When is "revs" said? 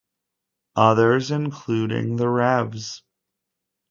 2.27-3.03